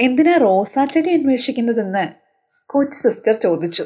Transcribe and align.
എന്തിനാ 0.00 0.36
റോസാച്ചെടി 0.36 1.10
അന്വേഷിക്കുന്നതെന്ന് 1.10 2.12
coach 2.66 2.96
sister 2.96 3.34
ചോദിച്ചു. 3.34 3.84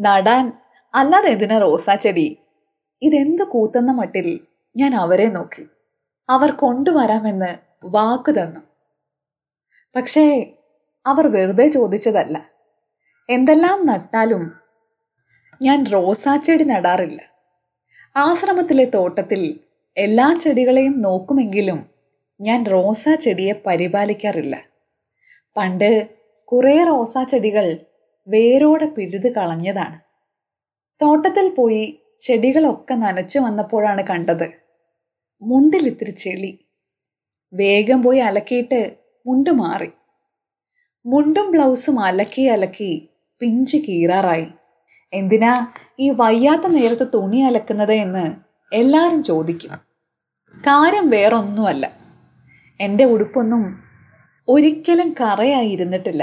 നടാൻ 0.00 0.52
അല്ലാതെ 0.94 1.28
എന്തിനാ 1.28 1.58
റോസാച്ചെടി 1.58 2.38
ഇതെന്ത് 3.02 3.42
കൂത്തെന്ന 3.42 3.92
മട്ടിൽ 3.92 4.40
ഞാൻ 4.76 4.94
അവരെ 4.94 5.28
നോക്കി. 5.28 5.66
അവർ 6.28 6.50
കൊണ്ടുവരാമെന്ന് 6.50 7.58
വാക്ക് 7.84 8.30
തന്നു. 8.30 8.60
പക്ഷേ 9.96 10.54
അവർ 11.06 11.26
വെറുതെ 11.26 11.68
ചോദിച്ചതല്ല. 11.68 12.46
എന്തെല്ലാം 13.30 13.86
നട്ടാലും 13.86 14.52
ഞാൻ 15.62 15.86
റോസാച്ചെടി 15.86 16.64
നടാറില്ല. 16.64 17.22
ആശ്രമത്തിലെ 18.16 18.84
തോട്ടത്തിൽ 18.84 19.60
എല്ലാ 19.96 20.38
ചെടികളെയും 20.42 21.00
നോക്കുമെങ്കിലും 21.00 21.91
ഞാൻ 22.42 22.66
റോസാ 22.66 23.14
ചെടിയെ 23.14 23.52
പരിപാലിക്കാറില്ല. 23.66 24.62
പണ്ട് 25.56 26.08
കുറേ 26.44 26.84
റോസാ 26.84 27.24
ചെടികൾ 27.24 27.76
വേരോടെ 28.28 28.86
പിഴുത് 28.86 29.32
കളഞ്ഞതാണ്. 29.32 30.00
തോട്ടത്തിൽ 31.02 31.54
പോയി 31.54 31.98
ചെടികളൊക്കെ 32.20 32.94
നനച്ചു 32.94 33.38
വന്നപ്പോഴാണ് 33.38 34.02
കണ്ടത്. 34.02 34.50
മുണ്ടിലിത്തിരി 35.42 36.10
ചെളി. 36.10 36.58
വേഗം 37.52 38.02
പോയി 38.02 38.18
അലക്കിയിട്ട് 38.18 38.96
മുണ്ട് 39.26 39.50
മാറി. 39.50 39.90
മുണ്ടും 41.06 41.50
ബ്ലൗസും 41.50 42.00
അലക്കി 42.00 42.42
അലക്കി 42.42 43.08
പിഞ്ച് 43.40 43.76
കീറാറായി. 43.76 44.46
എന്തിനാ 45.12 45.66
ഈ 46.00 46.10
വയ്യാത്ത 46.10 46.66
നേരത്ത് 46.66 47.08
തുണി 47.14 47.40
അലക്കുന്നത് 47.40 47.92
എന്ന് 47.92 48.34
എല്ലാവരും 48.74 49.22
ചോദിക്കും. 49.22 49.70
കാര്യം 50.56 51.10
വേറൊന്നുമല്ല. 51.10 52.01
എന്റെ 52.82 53.04
ഉടുപ്പൊന്നും 53.04 53.62
ഒരിക്കലും 54.48 55.14
കറയായിരുന്നിട്ടില്ല 55.20 56.22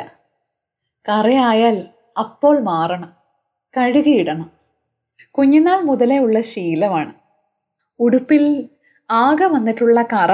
കറയായാൽ 1.05 1.77
അപ്പോൾ 2.19 2.59
മാറണം 2.59 3.11
കഴുകിയിടണം. 3.77 4.51
കുഞ്ഞുനാൾ 5.31 5.79
മുതലേ 5.81 6.19
ഉള്ള 6.19 6.41
ശീലമാണ്. 6.41 7.13
ഉടുപ്പിൽ 7.99 8.69
ആകെ 9.11 9.45
വന്നിട്ടുള്ള 9.45 10.01
കറ 10.13 10.31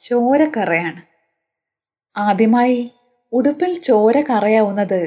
ചോരക്കറയാണ്. 0.00 1.00
ആദ്യമായി 2.16 2.90
ഉടുപ്പിൽ 3.32 3.80
ചോര 3.80 4.20
കറയാവുന്നത് 4.20 5.00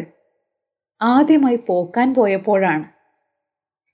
ആദ്യമായി 1.01 1.55
പോക്കാൻ 1.55 2.13
പോയപ്പോഴാണ്. 2.13 2.85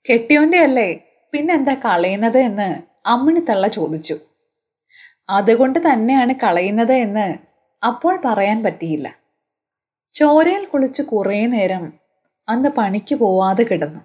കെട്ടിയോന്റെ 0.06 0.58
അല്ലേ 0.58 0.88
പിന്നെന്താ 1.32 1.74
കളയുന്നത് 1.74 2.38
എന്ന് 2.38 2.68
അമ്മിണിത്തള്ള 3.08 3.68
ചോദിച്ചു. 3.68 4.16
അതുകൊണ്ട് 5.30 5.78
തന്നെയാണ് 5.78 6.34
കളയുന്നത് 6.42 6.92
എന്ന് 6.92 7.34
അപ്പോൾ 7.86 8.20
പറയാൻ 8.24 8.62
പറ്റിയില്ല. 8.62 9.16
ചോരയിൽ 10.14 10.64
കുളിച്ച് 10.64 11.02
കുറേ 11.02 11.46
നേരം 11.46 11.92
അന്ന് 12.48 12.68
പണിക്ക് 12.68 13.14
പോവാതെ 13.14 13.62
കിടന്നു. 13.62 14.00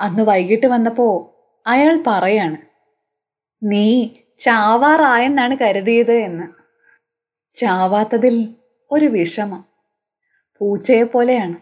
അന്ന് 0.00 0.22
വൈകിട്ട് 0.22 0.66
വന്നപ്പോൾ 0.66 1.34
അയാൾ 1.66 2.04
പറയാണ് 2.06 2.56
നീ 3.62 4.08
ചാവാറായെന്നാണ് 4.38 5.56
കരുതിയത് 5.56 6.12
എന്ന്. 6.12 6.46
ചാവാത്തതിൽ 7.54 8.54
ഒരു 8.90 9.06
വിഷമം. 9.06 9.64
പൂച്ചയെ 10.58 11.02
പോലെയാണ്. 11.02 11.54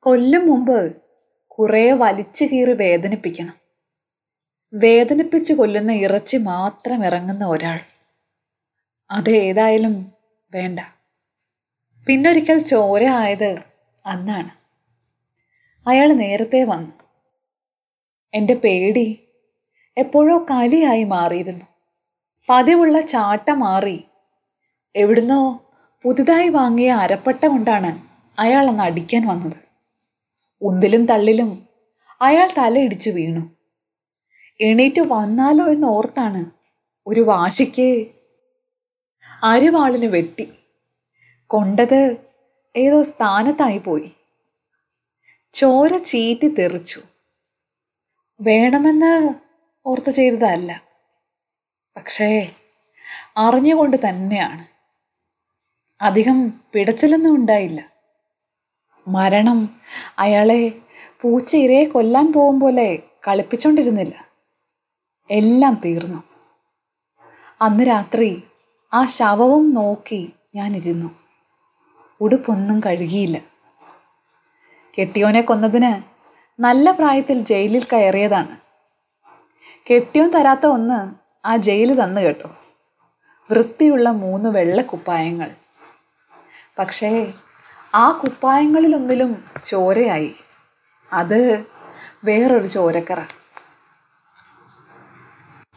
കൊല്ലും 0.00 0.46
മുമ്പ് 0.46 0.96
കുറേ 1.46 1.92
വലിച്ചു 1.92 2.44
കീറി 2.44 2.72
വേദനിപ്പിക്കണം. 2.72 3.67
വേദനിപ്പിച്ച് 4.74 5.52
കൊല്ലുന്ന 5.52 5.92
ഇറച്ചി 5.92 6.36
മാത്രം 6.36 7.04
ഇറങ്ങുന്ന 7.04 7.46
ഒരാൾ. 7.46 7.80
അത് 9.10 9.30
ഏതായാലും 9.30 10.12
വേണ്ട. 10.50 10.80
പിന്നൊരിക്കൽ 12.06 12.58
ചോര 12.58 13.04
ആയത് 13.04 13.58
അന്നാണ്. 14.06 14.50
അയാൾ 15.88 16.12
നേരത്തെ 16.12 16.64
വന്നു. 16.64 16.92
എന്റെ 18.34 18.54
പേടി 18.54 19.28
എപ്പോഴോ 19.96 20.46
കലിയായി 20.50 21.04
മാറിയിരുന്നു. 21.04 21.64
പതിവുള്ള 22.48 23.00
ചാട്ട 23.00 23.50
മാറി. 23.50 24.04
എവിടുന്നോ 24.96 25.72
പുതുതായി 26.02 26.48
വാങ്ങിയ 26.48 26.92
അരപ്പട്ട 26.92 27.46
കൊണ്ടാണ് 27.46 28.08
അയാൾ 28.40 28.68
അന്ന് 28.68 28.82
അടിക്കാൻ 28.82 29.26
വന്നത്. 29.26 29.56
ഉന്തിലും 30.62 31.06
തള്ളിലും 31.06 31.68
അയാൾ 32.22 32.48
തലയിടിച്ച് 32.58 33.10
വീണു. 33.10 33.57
എണീറ്റ് 34.60 35.00
വന്നാലോ 35.00 35.66
എന്ന് 35.66 35.86
ഓർത്താണ്. 35.86 36.44
ഒരു 37.06 37.20
വാശിക്ക് 37.20 38.06
അരിവാളിന് 39.42 40.06
വെട്ടി. 40.06 40.52
കൊണ്ടത് 41.46 42.16
ഏതോ 42.76 43.02
സ്ഥാനത്തായി 43.02 43.78
പോയി. 43.78 44.12
ചോര 45.54 45.98
ചീറ്റി 45.98 46.48
തെറിച്ചു. 46.48 47.02
വേണമെന്ന് 48.40 49.34
ഓർത്ത് 49.86 50.10
ചെയ്തതല്ല. 50.10 50.82
പക്ഷേ 51.96 52.52
അറിഞ്ഞുകൊണ്ട് 53.36 53.96
തന്നെയാണ്. 54.08 54.66
അധികം 56.02 56.60
പിടച്ചിലൊന്നും 56.72 57.34
ഉണ്ടായില്ല. 57.34 57.90
മരണം 59.08 59.80
അയാളെ 60.18 60.68
പൂച്ച 61.20 61.56
ഇരയെ 61.56 61.84
കൊല്ലാൻ 61.84 62.32
പോകും 62.32 62.60
പോലെ 62.60 63.02
കളിപ്പിച്ചോണ്ടിരുന്നില്ല. 63.28 64.27
എല്ലാം 65.30 65.80
തീർന്നു. 65.84 66.22
അന്ന് 67.62 67.86
രാത്രി 67.86 68.42
ആ 68.94 69.06
ശവവും 69.06 69.74
നോക്കി 69.74 70.32
ഞാനിരുന്നു. 70.54 71.14
ഉടുപ്പൊന്നും 72.20 72.80
കഴുകിയില്ല. 72.86 73.38
കെട്ടിയോനെ 74.98 75.40
കൊന്നതിന് 75.40 76.02
നല്ല 76.62 76.90
പ്രായത്തിൽ 76.90 77.40
ജയിലിൽ 77.40 77.86
കയറിയതാണ്. 77.92 78.56
കെട്ടിയോൻ 79.90 80.30
തരാത്ത 80.30 80.66
ഒന്ന് 80.66 81.14
ആ 81.46 81.56
ജയിൽ 81.56 82.02
തന്നു 82.02 82.20
കേട്ടോ. 82.20 82.56
വൃത്തിയുള്ള 83.50 84.08
മൂന്ന് 84.08 84.50
വെള്ള 84.50 84.82
കുപ്പായങ്ങൾ. 84.82 85.50
പക്ഷേ 86.78 87.32
ആ 87.94 88.10
കുപ്പായങ്ങളിലൊന്നിലും 88.10 89.44
ചോരയായി. 89.64 90.34
അത് 91.12 91.64
വേറൊരു 92.24 92.66
ചോരക്കറ. 92.66 93.20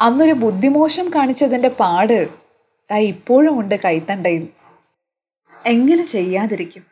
അന്നൊരു 0.02 0.34
ബുദ്ധിമോശം 0.34 1.12
കാണിച്ചതിന്റെ 1.16 1.70
പാട് 1.70 2.30
ആ 2.92 2.96
ഇപ്പോഴും 2.96 3.60
ഉണ്ട് 3.60 3.76
കൈത്തണ്ടയിൽ. 3.76 4.48
എങ്ങനെ 5.66 6.06
ചെയ്യാതിരിക്കും? 6.06 6.84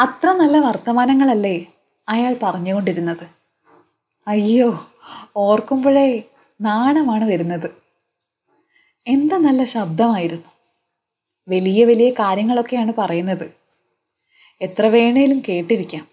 അത്ര 0.00 0.32
നല്ല 0.32 0.58
വർത്തമാനങ്ങളല്ലേ 0.58 1.66
അയാൾ 2.08 2.36
പറഞ്ഞുകൊണ്ടിരുന്നത്. 2.42 3.26
അയ്യോ 4.28 4.86
ഓർക്കുമ്പോഴേ 5.36 6.22
നാണമാണ് 6.60 7.24
വരുന്നത്. 7.24 7.70
എന്താ 9.06 9.36
നല്ല 9.36 9.64
ശബ്ദമായിരുന്നു. 9.64 10.48
വലിയ 11.48 11.84
വലിയ 11.84 12.10
കാര്യങ്ങളൊക്കെയാണ് 12.10 12.92
പറയുന്നത്. 12.98 13.52
എത്ര 14.60 14.86
വേണേലും 14.86 15.42
കേട്ടിരിക്കാം. 15.48 16.06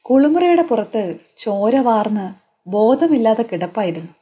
കുളിമുറയുടെ 0.00 0.62
പുറത്ത് 0.62 1.18
ചോര 1.38 1.76
വാർന്ന് 1.76 2.34
ബോധമില്ലാതെ 2.68 3.42
കിടപ്പായിരുന്നു. 3.42 4.19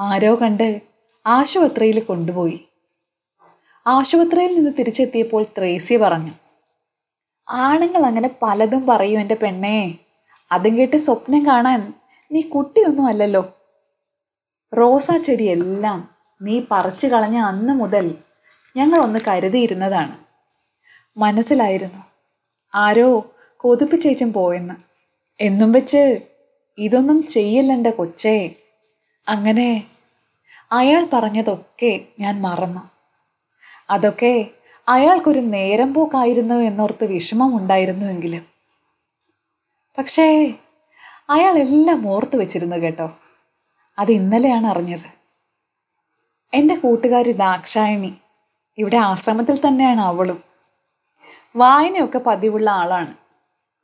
ആരോ 0.00 0.34
കണ്ട് 0.34 0.82
ആശുപത്രിയിൽ 1.26 2.00
കൊണ്ടുപോയി. 2.00 2.68
ആശുപത്രിയിൽ 3.86 4.54
നിന്ന് 4.54 4.70
തിരിച്ചെത്തിയപ്പോൾ 4.78 5.44
ത്രേസി 5.58 5.96
പറഞ്ഞു 5.96 6.32
ആണുങ്ങൾ 7.48 8.02
അങ്ങനെ 8.06 8.30
പലതും 8.42 8.86
പറയൂ 8.86 9.18
എന്റെ 9.18 9.36
പെണ്ണേ. 9.42 9.94
അതും 10.52 10.76
കേട്ട് 10.76 10.96
സ്വപ്നം 10.96 11.46
കാണാൻ 11.46 11.92
നീ 12.32 12.40
കുട്ടിയൊന്നും 12.40 13.06
അല്ലല്ലോ. 13.06 13.52
റോസാ 14.78 15.16
ചെടിയെല്ലാം 15.16 16.08
നീ 16.42 16.62
പറിച്ചു 16.70 17.06
കളഞ്ഞ 17.06 17.36
അന്ന് 17.36 17.72
മുതൽ 17.72 18.14
ഞങ്ങൾ 18.76 18.98
ഒന്ന് 18.98 19.18
കരുതിയിരുന്നതാണ്. 19.28 20.16
മനസ്സിലായിരുന്നു 21.16 22.02
ആരോ 22.74 23.32
കൊതിപ്പിച്ചേച്ചും 23.56 24.32
പോയെന്ന്. 24.32 24.74
എന്നും 25.40 25.72
വെച്ച് 25.72 26.28
ഇതൊന്നും 26.78 27.26
ചെയ്യല്ലേ 27.26 27.90
കൊച്ചേ. 27.90 28.54
അങ്ങനെ 29.28 29.84
അയാൾ 30.72 31.08
പറഞ്ഞതൊക്കെ 31.12 32.06
ഞാൻ 32.20 32.42
മറന്നു. 32.42 32.80
അതൊക്കെ 33.90 34.46
അയാൾക്കൊരു 34.88 35.40
നേരം 35.40 35.94
പോക്കായിരുന്നു 35.94 36.54
എന്നോർത്ത് 36.54 37.04
വിഷമമുണ്ടായിരുന്നുവെങ്കിലും 37.04 38.46
പക്ഷേ 39.98 40.54
അയാൾ 41.30 41.58
എല്ലാം 41.58 42.08
ഓർത്ത് 42.08 42.36
വെച്ചിരുന്നു 42.36 42.76
കേട്ടോ. 42.76 43.18
അത് 43.98 44.10
ഇന്നലെയാണ് 44.10 44.66
അറിഞ്ഞത്. 44.66 45.16
എന്റെ 46.54 46.74
കൂട്ടുകാരി 46.74 47.32
ദാക്ഷായണി 47.32 48.16
ഇവിടെ 48.78 48.96
ആശ്രമത്തിൽ 48.96 49.68
തന്നെയാണ് 49.68 50.00
അവളും. 50.00 50.44
വായനയൊക്കെ 51.56 52.18
പതിവുള്ള 52.18 52.70
ആളാണ്. 52.70 53.14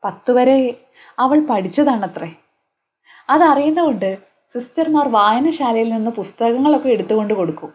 പത്ത് 0.04 0.30
വരെ 0.30 0.86
അവൾ 1.18 1.40
പഠിച്ചതാണത്രേ. 1.40 2.32
അതറിയുന്നതുകൊണ്ട് 3.30 4.31
സിസ്റ്റർമാർ 4.54 5.08
വായനശാലയിൽ 5.08 5.88
നിന്ന് 5.92 6.10
പുസ്തകങ്ങളൊക്കെ 6.10 6.88
എടുത്തുകൊണ്ട് 6.88 7.34
കൊടുക്കും. 7.34 7.72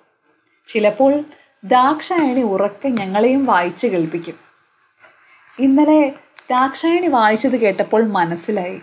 ചിലപ്പോൾ 0.68 1.24
ദാക്ഷായണി 1.64 2.42
ഉറക്കെ 2.42 2.88
ഞങ്ങളെയും 2.88 3.46
വായിച്ച് 3.46 3.88
കേൾപ്പിക്കും. 3.88 4.34
ഇന്നലെ 5.60 6.10
ദാക്ഷായണി 6.50 7.08
വായിച്ചത് 7.08 7.58
കേട്ടപ്പോൾ 7.58 8.08
മനസ്സിലായി. 8.08 8.82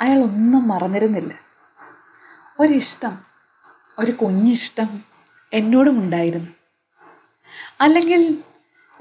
അയാൾ 0.00 0.18
ഒന്നും 0.18 0.68
മറന്നിരുന്നില്ല. 0.68 1.34
ഒരിഷ്ടം 2.60 3.18
ഒരു 3.98 4.12
കുഞ്ഞിഷ്ടം 4.12 5.04
എന്നോടും 5.52 5.98
ഉണ്ടായിരുന്നു. 5.98 6.48
അല്ലെങ്കിൽ 7.80 8.38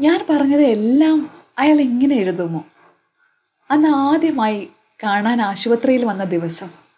ഞാൻ 0.02 0.26
പറഞ്ഞത് 0.30 0.62
എല്ലാം 0.62 1.30
അയാൾ 1.60 1.82
ഇങ്ങനെ 1.82 2.16
എഴുതുമോ? 2.16 2.66
അന്ന് 3.72 3.90
ആദ്യമായി 3.90 4.70
കാണാൻ 5.04 5.42
ആശുപത്രിയിൽ 5.42 6.06
വന്ന 6.06 6.24
ദിവസം 6.24 6.89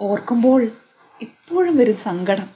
ഓർക്കുമ്പോൾ 0.00 0.62
ഇപ്പോഴും 1.20 1.76
വരും 1.76 1.96
സങ്കടം. 1.96 2.48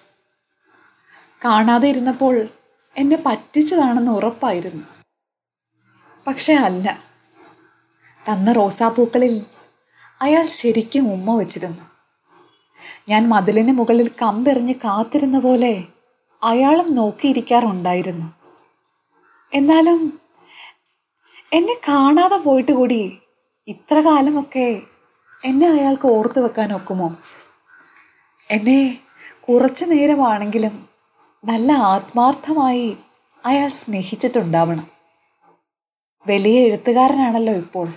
കാണാതെ 1.44 1.88
ഇരുന്നപ്പോൾ 1.88 2.48
എന്നെ 2.96 3.16
പറ്റിച്ചതാണെന്ന് 3.26 4.12
ഉറപ്പായിരുന്നു. 4.12 4.84
പക്ഷെ 6.26 6.54
അല്ല. 6.54 7.00
തന്ന 8.26 8.52
റോസാപ്പൂക്കളിൽ 8.52 9.44
അയാൾ 10.20 10.46
ശരിക്കും 10.46 11.12
ഉമ്മ 11.12 11.36
വച്ചിരുന്നു. 11.36 11.84
ഞാൻ 13.08 13.28
മതിലിന് 13.28 13.72
മുകളിൽ 13.72 14.08
കമ്പെറിഞ്ഞ് 14.08 14.74
കാത്തിരുന്ന 14.74 15.38
പോലെ 15.38 15.84
അയാളും 16.42 16.94
നോക്കിയിരിക്കാറുണ്ടായിരുന്നു. 16.94 18.32
എന്നാലും 19.52 20.18
എന്നെ 21.52 21.80
കാണാതെ 21.88 22.36
പോയിട്ട് 22.36 22.72
കൂടി 22.72 23.20
ഇത്ര 23.68 24.00
കാലമൊക്കെ 24.00 24.82
എന്നെ 25.44 25.68
അയാൾക്ക് 25.68 26.06
ഓർത്ത് 26.06 26.38
വെക്കാൻ 26.38 26.72
ഒക്കുമോ? 26.72 27.16
എന്നെ 28.50 28.98
കുറച്ചു 29.48 29.84
നേരമാണെങ്കിലും 29.84 30.88
നല്ല 31.44 31.72
ആത്മാർത്ഥമായി 31.72 32.96
അയാൾ 33.46 33.68
സ്നേഹിച്ചിട്ടുണ്ടാവണം. 33.68 34.86
വലിയ 36.26 36.60
എഴുത്തുകാരനാണല്ലോ 36.60 37.54
ഇപ്പോൾ. 37.54 37.92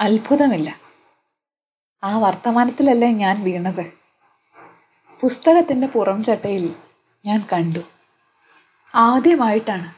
അത്ഭുതമില്ല. 0.00 0.76
ആ 2.04 2.18
വർത്തമാനത്തിലല്ലേ 2.18 3.08
ഞാൻ 3.08 3.44
വീണത്? 3.44 3.92
പുസ്തകത്തിന്റെ 5.20 5.86
പുറംചട്ടയിൽ 5.86 6.74
ഞാൻ 7.26 7.46
കണ്ടു. 7.52 7.78
ആദ്യമായിട്ടാണ് 8.94 9.94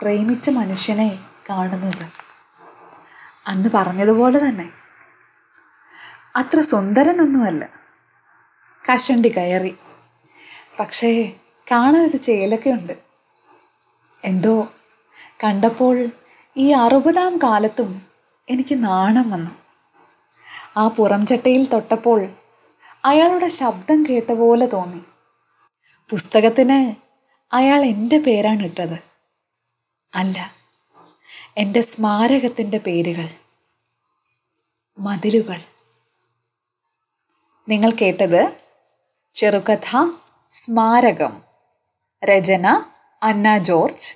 പ്രേമിച്ച 0.00 0.50
മനുഷ്യനെ 0.50 1.18
കാണുന്നത്. 1.50 2.12
അന്ന് 3.46 3.68
പറഞ്ഞതുപോലെ 3.74 4.38
തന്നെ. 4.38 4.79
അത്ര 6.36 6.60
സുന്ദരനൊന്നുമല്ല. 6.60 7.68
കഷണ്ടി 8.92 9.28
കയറി. 9.28 9.76
പക്ഷേ 10.80 11.32
കാണാൻ 11.70 12.06
ഒരു 12.06 12.16
ചേലൊക്കെ 12.16 12.96
എന്തോ 14.24 14.72
കണ്ടപ്പോൾ 15.44 16.08
ഈ 16.56 16.70
അറുപതാം 16.70 17.38
കാലത്തും 17.42 18.02
എനിക്ക് 18.48 18.84
നാണം 18.84 19.30
വന്നു. 19.30 19.50
ആ 20.76 20.88
പുറംചട്ടയിൽ 20.88 21.64
തൊട്ടപ്പോൾ 21.64 22.28
അയാളുടെ 23.04 23.48
ശബ്ദം 23.48 24.06
കേട്ട 24.06 24.32
പോലെ 24.32 24.66
തോന്നി. 24.66 25.04
പുസ്തകത്തിന് 26.10 26.94
അയാൾ 27.52 27.84
എന്റെ 27.84 28.18
പേരാണ് 28.18 28.62
ഇട്ടത്. 28.62 28.98
അല്ല 30.14 30.52
എന്റെ 31.56 31.80
സ്മാരകത്തിന്റെ 31.80 32.78
പേരുകൾ. 32.78 33.28
മതിലുകൾ. 34.98 35.69
നിങ്ങൾ 37.70 37.90
കേട്ടത് 37.90 38.52
ചെറുകഥ 39.34 40.10
സ്മാരകം. 40.50 41.42
രചന 42.24 42.84
അന്ന 43.22 43.58
ജോർജ്. 43.58 44.14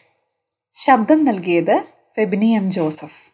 ശബ്ദം 0.72 1.24
നൽകിയത് 1.24 1.84
ഫെബിനിയം 2.16 2.70
ജോസഫ്. 2.70 3.33